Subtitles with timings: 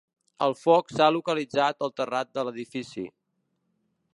[0.45, 3.05] El foc s’ha localitzat al terrat de l’edifici.